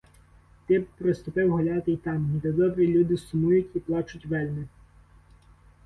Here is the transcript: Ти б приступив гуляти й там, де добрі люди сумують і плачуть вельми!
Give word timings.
Ти 0.67 0.79
б 0.79 0.85
приступив 0.97 1.51
гуляти 1.51 1.91
й 1.91 1.97
там, 1.97 2.39
де 2.39 2.51
добрі 2.51 2.87
люди 2.87 3.17
сумують 3.17 3.75
і 3.75 3.79
плачуть 3.79 4.25
вельми! 4.25 4.67